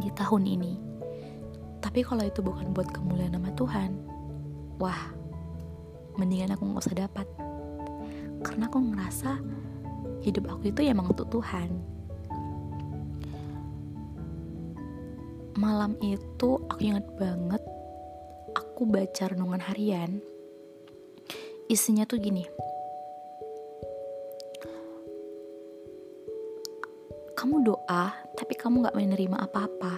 [0.00, 0.74] di tahun ini.
[1.80, 3.96] Tapi kalau itu bukan buat kemuliaan nama Tuhan
[4.80, 5.12] wah
[6.18, 7.26] mendingan aku nggak usah dapat.
[8.40, 9.36] Karena aku ngerasa
[10.24, 11.89] hidup aku itu emang untuk Tuhan
[15.58, 17.62] malam itu aku ingat banget
[18.54, 20.22] aku baca renungan harian.
[21.70, 22.46] Isinya tuh gini.
[27.34, 29.94] Kamu doa tapi kamu gak menerima apa-apa.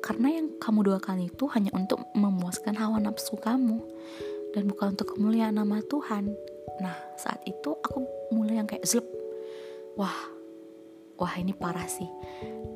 [0.00, 3.82] Karena yang kamu doakan itu hanya untuk memuaskan hawa nafsu kamu.
[4.56, 6.32] Dan bukan untuk kemuliaan nama Tuhan.
[6.80, 9.06] Nah saat itu aku mulai yang kayak zlep.
[9.98, 10.40] Wah
[11.20, 12.08] wah ini parah sih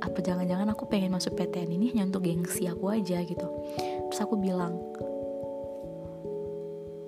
[0.00, 3.46] apa jangan-jangan aku pengen masuk PTN ini hanya untuk gengsi aku aja gitu.
[4.11, 4.80] Terus aku bilang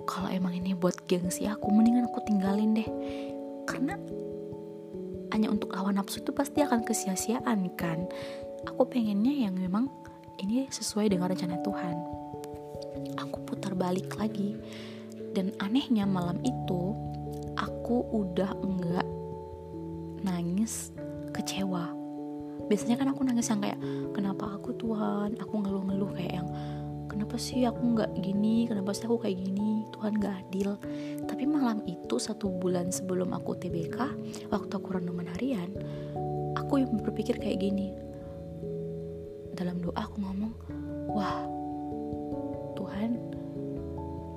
[0.07, 2.89] kalau emang ini buat gengsi aku mendingan aku tinggalin deh.
[3.67, 3.99] Karena
[5.35, 8.07] hanya untuk hawa nafsu itu pasti akan kesia-siaan kan?
[8.65, 9.91] Aku pengennya yang memang
[10.39, 11.95] ini sesuai dengan rencana Tuhan.
[13.19, 14.55] Aku putar balik lagi.
[15.35, 16.97] Dan anehnya malam itu
[17.59, 19.05] aku udah enggak
[20.25, 20.89] nangis
[21.29, 21.96] kecewa
[22.67, 23.79] biasanya kan aku nangis yang kayak
[24.11, 25.39] kenapa aku Tuhan?
[25.39, 26.47] Aku ngeluh-ngeluh kayak yang
[27.07, 28.67] kenapa sih aku nggak gini?
[28.67, 29.87] Kenapa sih aku kayak gini?
[29.95, 30.77] Tuhan nggak adil.
[31.25, 33.97] Tapi malam itu satu bulan sebelum aku TBK
[34.51, 35.71] waktu aku renungan harian
[36.57, 37.95] aku yang berpikir kayak gini.
[39.55, 40.53] Dalam doa aku ngomong
[41.09, 41.47] wah
[42.75, 43.15] Tuhan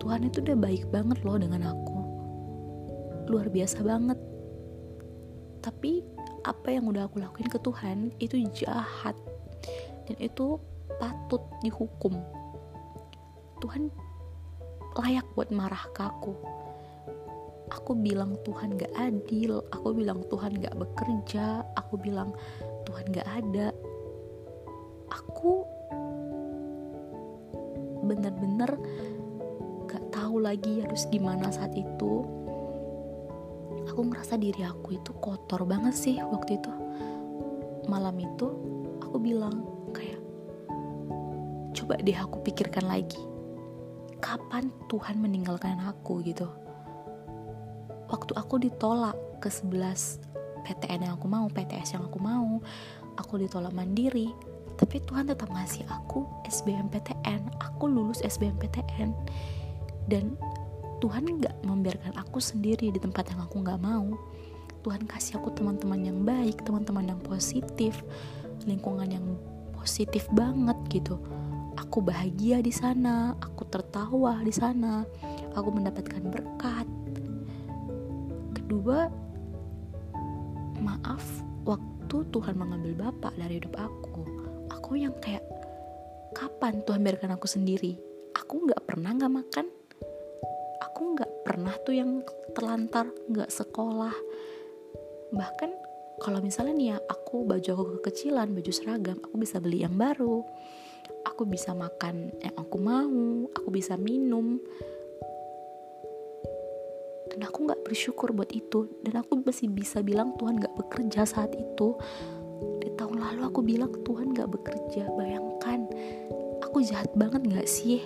[0.00, 1.98] Tuhan itu udah baik banget loh dengan aku.
[3.26, 4.16] Luar biasa banget.
[5.60, 6.00] Tapi
[6.50, 9.14] apa yang udah aku lakuin ke Tuhan itu jahat.
[10.10, 10.58] Dan itu
[10.98, 12.18] patut dihukum.
[13.62, 13.86] Tuhan
[14.98, 16.34] layak buat marah ke aku.
[17.70, 22.34] Aku bilang Tuhan gak adil aku bilang Tuhan gak bekerja aku bilang
[22.82, 23.70] Tuhan gak ada.
[25.14, 25.62] Aku
[28.02, 28.74] bener-bener
[29.86, 32.26] gak tahu lagi harus gimana saat itu
[34.00, 36.72] aku ngerasa diri aku itu kotor banget sih waktu itu.
[37.84, 38.48] Malam itu
[38.96, 39.60] aku bilang
[39.92, 40.16] kayak
[41.76, 43.20] coba deh aku pikirkan lagi.
[44.24, 46.24] Kapan Tuhan meninggalkan aku?
[46.24, 46.48] gitu.
[48.08, 49.68] Waktu aku ditolak ke 11
[50.64, 52.56] PTN yang aku mau PTS yang aku mau
[53.20, 54.32] aku ditolak mandiri
[54.80, 59.12] tapi Tuhan tetap ngasih aku SBMPTN aku lulus SBMPTN
[60.08, 60.40] dan
[61.00, 64.20] Tuhan nggak membiarkan aku sendiri di tempat yang aku nggak mau.
[64.84, 68.00] Tuhan kasih aku teman-teman yang baik teman-teman yang positif
[68.68, 69.26] lingkungan yang
[69.72, 71.16] positif banget gitu.
[71.80, 75.08] Aku bahagia di sana aku tertawa di sana
[75.56, 76.86] aku mendapatkan berkat.
[78.52, 79.08] Kedua
[80.84, 81.24] maaf
[81.64, 84.24] waktu Tuhan mengambil bapak dari hidup aku.
[84.68, 85.44] Aku yang kayak
[86.36, 87.96] kapan Tuhan biarkan aku sendiri?
[88.36, 89.79] Aku nggak pernah nggak makan
[91.60, 92.24] pernah tuh yang
[92.56, 94.16] terlantar nggak sekolah.
[95.28, 95.70] Bahkan
[96.16, 100.40] kalau misalnya nih ya aku baju aku kekecilan baju seragam aku bisa beli yang baru.
[101.28, 104.56] Aku bisa makan yang aku mau aku bisa minum.
[107.28, 108.88] Dan aku nggak bersyukur buat itu.
[109.04, 111.92] Dan aku masih bisa bilang Tuhan nggak bekerja saat itu.
[112.80, 115.12] Di tahun lalu aku bilang Tuhan nggak bekerja.
[115.12, 115.84] Bayangkan
[116.64, 118.00] aku jahat banget nggak sih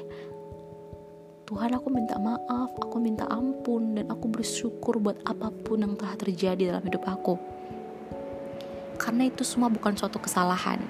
[1.45, 6.17] Tuhan aku minta maaf, aku minta ampun dan aku bersyukur buat apa pun yang telah
[6.17, 7.37] terjadi dalam hidup aku.
[8.97, 10.81] Karena itu semua bukan suatu kesalahan.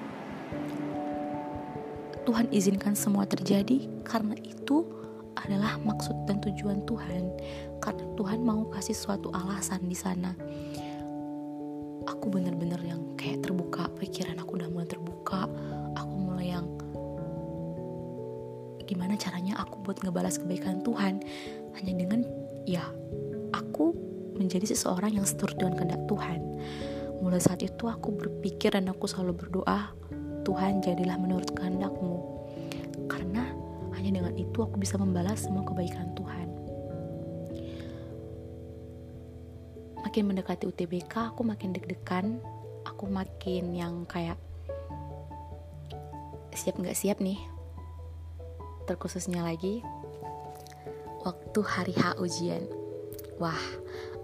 [2.23, 4.87] Tuhan izinkan semua terjadi karena itu
[5.35, 7.35] adalah maksud dan tujuan Tuhan.
[7.83, 10.31] Karena Tuhan mau kasih suatu alasan di sana.
[12.07, 15.51] Aku bener-bener yang kayak terbuka, pikiran aku udah mulai terbuka.
[18.85, 21.21] Gimana caranya aku buat ngebalas kebaikan Tuhan?
[21.77, 22.21] Hanya dengan
[22.69, 22.85] ya
[23.51, 23.93] aku
[24.37, 26.39] menjadi seseorang yang seturut dengan kehendak Tuhan.
[27.23, 29.91] Mulai saat itu aku berpikir dan aku selalu berdoa
[30.45, 32.21] Tuhan jadilah menurut kehendakmu.
[33.09, 33.49] Karena
[33.97, 36.47] hanya dengan itu aku bisa membalas semua kebaikan Tuhan.
[40.05, 42.37] Makin mendekati UTBK aku makin deg-degan.
[42.85, 44.37] Aku makin yang kayak
[46.55, 47.54] siap nggak siap nih
[48.85, 49.81] terkhususnya lagi
[51.25, 52.69] waktu hari H ujian.
[53.41, 53.57] Wah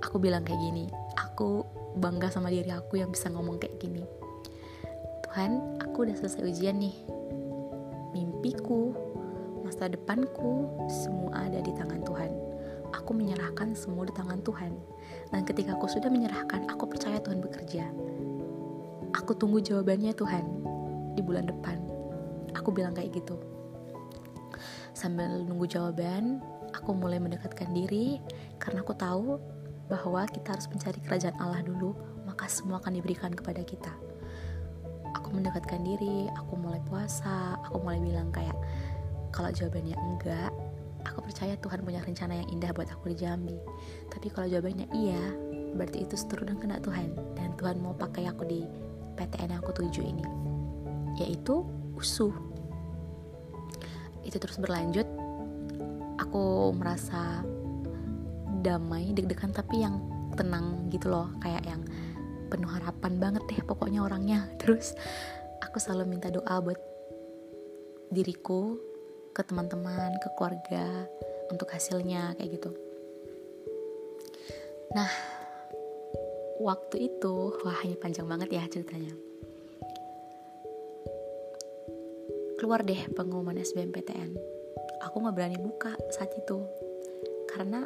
[0.06, 0.86] aku bilang kayak gini
[1.18, 1.66] aku
[1.98, 4.06] bangga sama diri aku yang bisa ngomong kayak gini.
[5.26, 6.96] Tuhan aku udah selesai ujian nih.
[8.14, 8.94] Mimpiku
[9.66, 12.32] masa depanku semua ada di tangan Tuhan.
[12.92, 14.76] Aku menyerahkan semua di tangan Tuhan.
[15.32, 17.88] Dan ketika aku sudah menyerahkan aku percaya Tuhan bekerja.
[19.16, 20.44] Aku tunggu jawabannya Tuhan
[21.16, 21.80] di bulan depan.
[22.52, 23.40] Aku bilang kayak gitu
[24.92, 26.44] Sambil nunggu jawaban,
[26.76, 28.20] aku mulai mendekatkan diri
[28.60, 29.40] karena aku tahu
[29.88, 33.92] bahwa kita harus mencari kerajaan Allah dulu, maka semua akan diberikan kepada kita.
[35.20, 38.56] Aku mendekatkan diri, aku mulai puasa, aku mulai bilang kayak
[39.32, 40.52] kalau jawabannya enggak,
[41.08, 43.58] aku percaya Tuhan punya rencana yang indah buat aku di Jambi.
[44.12, 45.24] Tapi kalau jawabannya iya,
[45.76, 48.64] berarti itu seturut dan kena Tuhan dan Tuhan mau pakai aku di
[49.16, 50.26] PTN yang aku tuju ini,
[51.20, 51.64] yaitu
[51.96, 52.51] USU
[54.32, 55.04] itu terus berlanjut
[56.16, 57.44] aku merasa
[58.64, 60.00] damai deg-degan tapi yang
[60.40, 61.28] tenang gitu loh.
[61.44, 61.82] Kayak yang
[62.48, 64.48] penuh harapan banget deh pokoknya orangnya.
[64.64, 64.96] Terus
[65.60, 66.80] aku selalu minta doa buat
[68.08, 68.80] diriku
[69.36, 71.08] ke teman-teman ke keluarga
[71.52, 72.72] untuk hasilnya kayak gitu.
[74.96, 75.12] Nah
[76.64, 79.31] waktu itu wah ini panjang banget ya ceritanya
[82.62, 84.38] keluar deh pengumuman SBMPTN
[85.02, 86.62] aku nggak berani buka saat itu.
[87.50, 87.84] Karena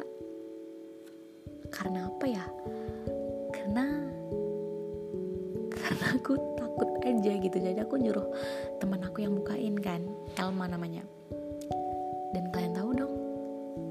[1.72, 2.44] karena apa ya?
[3.50, 3.84] Karena
[5.72, 7.56] karena aku takut aja gitu.
[7.56, 8.28] Jadi aku nyuruh
[8.78, 10.04] teman aku yang bukain kan
[10.36, 11.02] Elma namanya.
[12.36, 13.14] Dan kalian tahu dong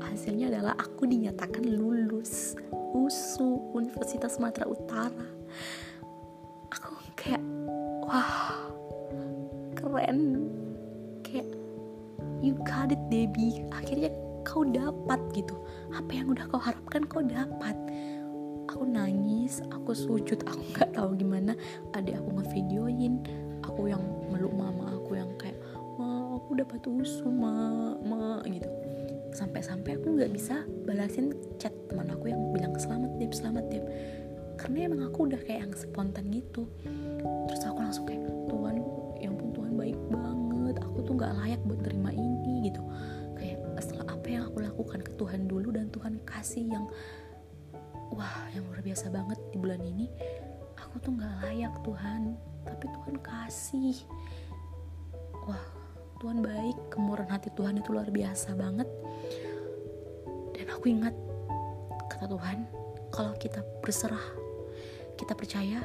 [0.05, 2.53] hasilnya adalah aku dinyatakan lulus
[2.93, 5.27] USU Universitas Sumatera Utara.
[6.71, 7.41] Aku kayak
[8.05, 8.53] wah
[9.75, 10.55] keren
[12.55, 14.15] you got it Debbie akhirnya
[14.47, 15.57] kau dapat gitu.
[15.91, 17.75] Apa yang udah kau harapkan kau dapat.
[18.71, 21.57] Aku nangis aku sujud aku nggak tahu gimana.
[21.91, 23.13] Adik aku ngevideoin
[23.67, 25.59] aku yang meluk mama aku yang kayak
[25.99, 28.69] ma aku dapat usu ma ma gitu.
[29.35, 33.83] Sampai-sampai aku nggak bisa balasin chat teman aku yang bilang selamat deh selamat deh
[34.55, 36.63] karena emang aku udah kayak yang spontan gitu.
[37.51, 38.79] Terus aku langsung kayak Tuhan
[39.19, 40.34] ya ampun Tuhan baik banget
[41.15, 42.83] tuh nggak layak buat terima ini gitu.
[43.39, 46.85] Kayak setelah apa yang aku lakukan ke Tuhan dulu dan Tuhan kasih yang
[48.11, 50.11] wah yang luar biasa banget di bulan ini
[50.75, 52.35] aku tuh nggak layak Tuhan.
[52.67, 53.95] Tapi Tuhan kasih.
[55.47, 55.65] Wah
[56.19, 58.91] Tuhan baik kemurahan hati Tuhan itu luar biasa banget.
[60.51, 61.15] Dan aku ingat
[62.11, 62.67] kata Tuhan
[63.15, 64.43] kalau kita berserah
[65.15, 65.79] kita percaya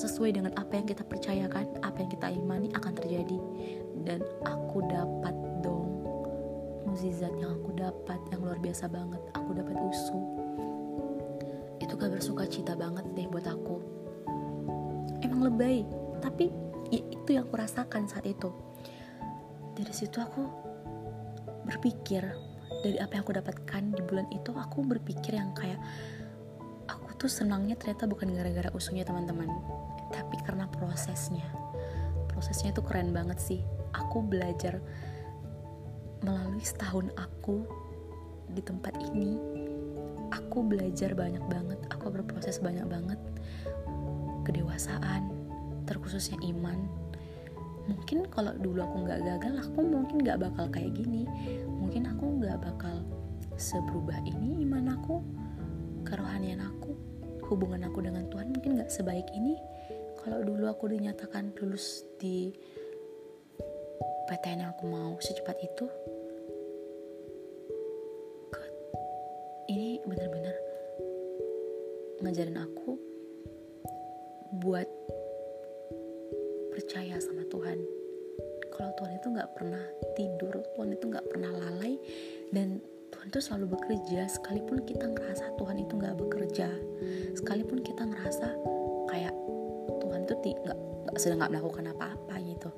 [0.00, 3.38] sesuai dengan apa yang kita percayakan apa yang kita imani akan terjadi.
[4.00, 5.88] Dan aku dapat dong
[6.88, 9.20] mukjizat yang aku dapat yang luar biasa banget.
[9.36, 10.18] Aku dapat usu.
[11.76, 13.76] Itu gak bersuka cita banget deh buat aku.
[15.20, 15.84] Emang lebay
[16.24, 16.48] tapi
[16.88, 18.48] ya itu yang aku rasakan saat itu.
[19.76, 20.48] Dari situ aku
[21.68, 22.24] berpikir
[22.80, 25.76] dari apa yang aku dapatkan di bulan itu aku berpikir yang kayak
[26.88, 29.52] aku tuh senangnya ternyata bukan gara-gara usunya teman-teman
[30.10, 31.46] tapi karena prosesnya.
[32.30, 33.60] Prosesnya itu keren banget sih.
[33.94, 34.78] Aku belajar
[36.22, 37.64] melalui setahun aku
[38.50, 39.38] di tempat ini.
[40.30, 41.78] Aku belajar banyak banget.
[41.90, 43.18] Aku berproses banyak banget.
[44.46, 45.30] Kedewasaan
[45.86, 46.86] terkhususnya iman.
[47.90, 51.26] Mungkin kalau dulu aku nggak gagal aku mungkin nggak bakal kayak gini.
[51.66, 53.02] Mungkin aku nggak bakal
[53.60, 55.20] seberubah ini iman aku
[56.08, 56.96] kerohanian aku
[57.52, 59.58] hubungan aku dengan Tuhan mungkin nggak sebaik ini
[60.20, 62.52] kalau dulu aku dinyatakan lulus di
[64.28, 65.88] PTN yang aku mau secepat itu
[68.52, 68.72] God,
[69.72, 70.56] ini benar-benar
[72.20, 73.00] ngajarin aku
[74.60, 74.86] buat
[76.76, 77.80] percaya sama Tuhan.
[78.70, 81.96] Kalau Tuhan itu nggak pernah tidur Tuhan itu nggak pernah lalai
[82.52, 82.80] dan
[83.10, 84.28] Tuhan itu selalu bekerja.
[84.28, 86.68] Sekalipun kita ngerasa Tuhan itu nggak bekerja
[87.34, 88.52] sekalipun kita ngerasa
[90.30, 90.54] Tuhan tuh
[91.10, 92.70] nggak sedang nggak melakukan apa-apa gitu.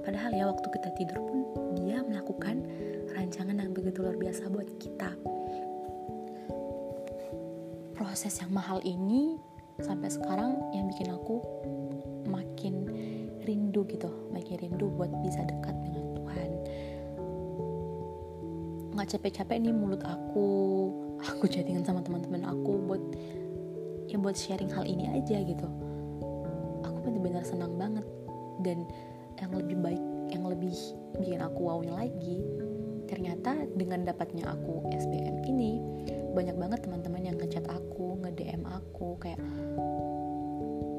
[0.00, 1.38] Padahal ya waktu kita tidur pun
[1.84, 2.64] dia melakukan
[3.12, 5.12] rancangan yang begitu luar biasa buat kita.
[7.92, 9.36] Proses yang mahal ini
[9.84, 11.44] sampai sekarang yang bikin aku
[12.24, 12.88] makin
[13.44, 16.50] rindu gitu makin rindu buat bisa dekat dengan Tuhan.
[18.96, 20.48] Nggak capek-capek nih mulut aku
[21.20, 23.02] aku chattingan sama teman-teman aku buat
[24.08, 25.83] ya buat sharing hal ini aja gitu
[27.34, 28.06] benar-benar senang banget.
[28.62, 28.78] Dan
[29.42, 30.70] yang lebih baik yang lebih
[31.18, 32.38] bikin aku wownya lagi
[33.10, 35.82] ternyata dengan dapatnya aku SBM ini
[36.32, 39.42] banyak banget teman-teman yang ngechat aku nge-DM aku kayak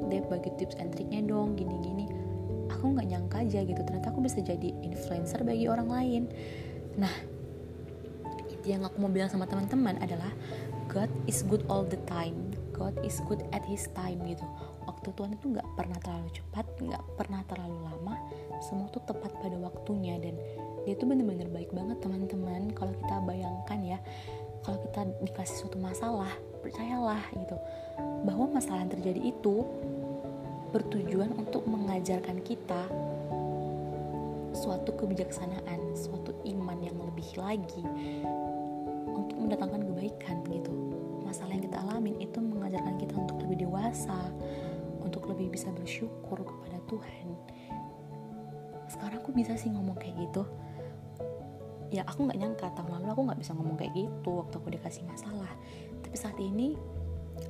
[0.05, 2.05] Dep bagi tips and triknya dong gini-gini.
[2.69, 6.23] Aku nggak nyangka aja gitu ternyata aku bisa jadi influencer bagi orang lain.
[7.01, 7.09] Nah
[8.45, 10.29] itu yang aku mau bilang sama teman-teman adalah
[10.93, 12.53] God is good all the time.
[12.69, 14.45] God is good at his time gitu
[15.05, 18.15] waktu Tuhan itu nggak pernah terlalu cepat nggak pernah terlalu lama
[18.57, 20.17] semua tuh tepat pada waktunya.
[20.17, 20.33] Dan
[20.81, 22.73] dia tuh bener-bener baik banget teman-teman.
[22.73, 24.01] Kalau kita bayangkan ya
[24.65, 26.33] kalau kita dikasih suatu masalah
[26.65, 27.53] percayalah gitu.
[28.25, 29.61] Bahwa masalah yang terjadi itu
[30.73, 32.89] bertujuan untuk mengajarkan kita
[34.57, 37.85] suatu kebijaksanaan, suatu iman yang lebih lagi
[39.13, 40.73] untuk mendatangkan kebaikan gitu.
[41.21, 44.17] Masalah yang kita alamin itu mengajarkan kita untuk lebih dewasa,
[45.05, 47.27] untuk lebih bisa bersyukur kepada Tuhan.
[48.89, 50.43] Sekarang aku bisa sih ngomong kayak gitu.
[51.93, 55.05] Ya aku nggak nyangka tahun lalu aku nggak bisa ngomong kayak gitu waktu aku dikasih
[55.05, 55.53] masalah.
[56.01, 56.73] Tapi saat ini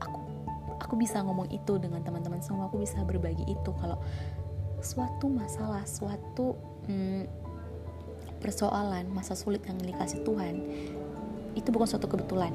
[0.04, 0.20] aku
[0.84, 3.98] aku bisa ngomong itu dengan teman-teman semua aku bisa berbagi itu kalau
[4.84, 6.54] suatu masalah suatu
[6.86, 7.26] hmm,
[8.44, 10.56] persoalan masa sulit yang dikasih Tuhan
[11.56, 12.54] itu bukan suatu kebetulan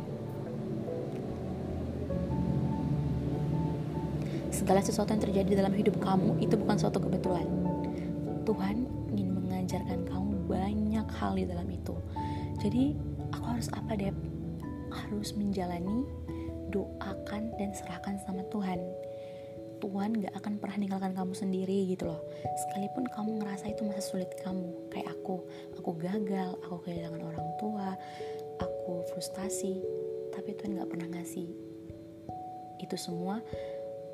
[4.61, 7.49] segala sesuatu yang terjadi dalam hidup kamu itu bukan suatu kebetulan.
[8.45, 11.97] Tuhan ingin mengajarkan kamu banyak hal di dalam itu.
[12.61, 12.93] Jadi
[13.33, 14.13] aku harus apa deh
[14.93, 16.05] harus menjalani
[16.69, 18.85] doakan dan serahkan sama Tuhan.
[19.81, 22.21] Tuhan gak akan pernah ninggalkan kamu sendiri gitu loh.
[22.69, 25.41] Sekalipun kamu ngerasa itu masa sulit kamu kayak aku.
[25.81, 27.97] Aku gagal aku kehilangan orang tua
[28.61, 29.81] aku frustasi
[30.37, 31.49] tapi Tuhan gak pernah ngasih
[32.81, 33.45] itu semua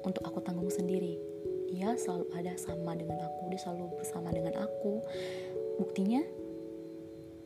[0.06, 1.18] untuk aku tanggung sendiri.
[1.66, 5.02] Dia selalu ada sama dengan aku dia selalu bersama dengan aku.
[5.82, 6.22] Buktinya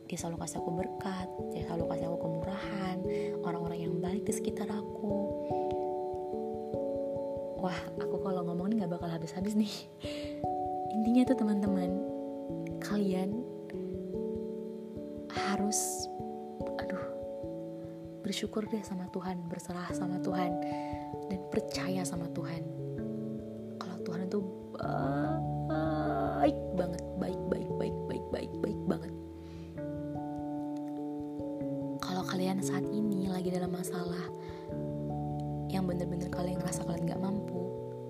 [0.05, 2.97] dia selalu kasih aku berkat dia selalu kasih aku kemurahan
[3.41, 5.11] orang-orang yang baik di sekitar aku.
[7.65, 9.73] Wah aku kalau ngomong ini nggak bakal habis-habis nih.
[10.95, 11.89] Intinya tuh teman-teman
[12.77, 13.41] kalian
[15.31, 16.05] harus
[16.77, 17.05] aduh
[18.21, 20.51] bersyukur deh sama Tuhan berserah sama Tuhan
[21.29, 22.63] dan percaya sama Tuhan.
[23.77, 24.39] Kalau Tuhan itu
[26.41, 29.13] baik banget baik baik baik baik baik baik banget.
[32.01, 34.25] Kalau kalian saat ini lagi dalam masalah
[35.71, 37.61] yang bener-bener kalian ngerasa kalian gak mampu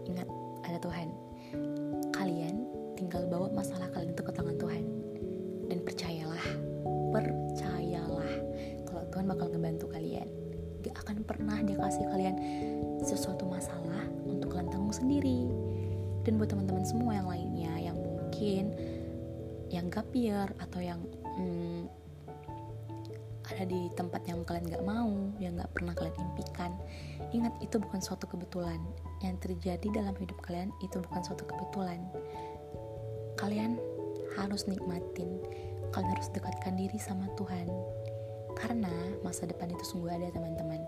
[0.08, 0.30] ingat
[0.66, 1.10] ada Tuhan.
[2.16, 2.56] Kalian
[2.96, 4.84] tinggal bawa masalah kalian itu ke tangan Tuhan
[5.68, 6.21] dan percayalah
[16.82, 18.64] teman-teman semua yang lainnya yang mungkin
[19.70, 20.98] yang gap year atau yang
[21.38, 21.86] hmm,
[23.46, 26.74] ada di tempat yang kalian gak mau, yang gak pernah kalian impikan.
[27.36, 28.82] Ingat, itu bukan suatu kebetulan.
[29.22, 32.02] Yang terjadi dalam hidup kalian itu bukan suatu kebetulan.
[33.38, 33.78] Kalian
[34.40, 35.38] harus nikmatin,
[35.94, 37.70] kalian harus dekatkan diri sama Tuhan.
[38.58, 40.82] Karena masa depan itu sungguh ada teman-teman.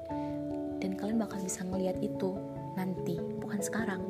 [0.81, 2.33] Dan kalian bakal bisa ngeliat itu
[2.79, 4.01] nanti, bukan sekarang.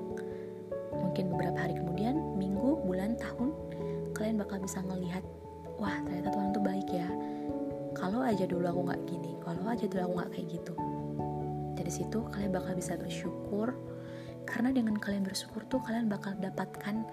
[0.99, 3.49] Mungkin beberapa hari kemudian, minggu, bulan, tahun,
[4.13, 5.25] kalian bakal bisa ngelihat,
[5.81, 7.07] wah ternyata Tuhan itu baik ya.
[7.93, 10.73] Kalau aja dulu aku nggak gini kalau aja dulu aku nggak kayak gitu.
[11.77, 13.75] Dari situ kalian bakal bisa bersyukur
[14.43, 17.05] karena dengan kalian bersyukur tuh kalian bakal dapatkan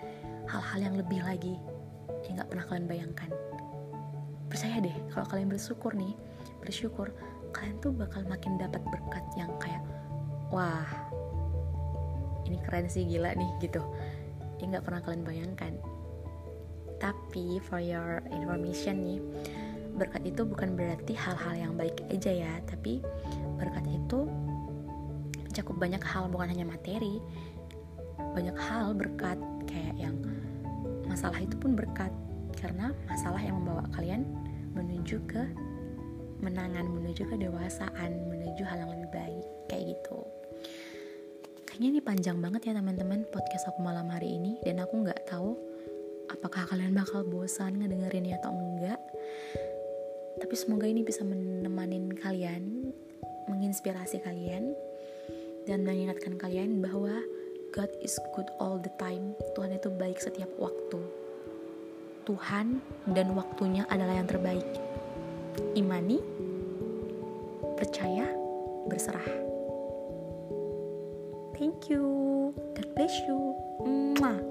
[0.49, 1.61] hal-hal yang lebih lagi
[2.27, 3.31] yang nggak pernah kalian bayangkan.
[4.51, 6.15] Percaya deh kalau kalian bersyukur nih
[6.65, 7.13] bersyukur
[7.53, 9.83] kalian tuh bakal makin dapat berkat yang kayak
[10.51, 10.87] wah
[12.51, 13.79] ini keren sih gila nih gitu.
[14.59, 15.73] Yang nggak pernah kalian bayangkan.
[16.99, 19.21] Tapi for your information nih
[19.95, 23.03] berkat itu bukan berarti hal-hal yang baik aja ya tapi
[23.59, 24.31] berkat itu
[25.51, 27.19] mencakup banyak hal bukan hanya materi
[28.33, 29.35] banyak hal berkat
[29.67, 30.15] kayak yang
[31.11, 32.13] masalah itu pun berkat.
[32.55, 34.23] Karena masalah yang membawa kalian
[34.77, 35.43] menuju ke
[36.41, 40.25] menangan menuju ke dewasaan menuju hal yang lebih baik kayak gitu
[41.81, 45.57] kayaknya ini panjang banget ya teman-teman podcast aku malam hari ini dan aku nggak tahu
[46.29, 49.01] apakah kalian bakal bosan ngedengerinnya atau enggak
[50.45, 52.93] tapi semoga ini bisa menemani kalian,
[53.49, 54.77] menginspirasi kalian,
[55.65, 57.17] dan mengingatkan kalian bahwa
[57.73, 59.33] God is good all the time.
[59.57, 61.01] Tuhan itu baik setiap waktu.
[62.29, 62.85] Tuhan
[63.17, 64.69] dan waktunya adalah yang terbaik.
[65.73, 66.21] Imani,
[67.81, 68.29] percaya,
[68.85, 69.50] berserah.
[71.81, 72.55] Thank you.
[72.75, 73.57] God bless you.
[73.81, 74.50] Mwah.